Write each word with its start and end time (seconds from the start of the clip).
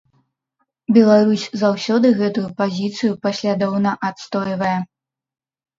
Беларусь 0.97 1.43
заўсёды 1.63 2.07
гэтую 2.23 2.47
пазіцыю 2.63 3.11
паслядоўна 3.27 3.91
адстойвае. 4.11 4.77